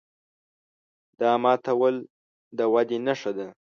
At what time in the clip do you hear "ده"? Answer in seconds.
3.37-3.47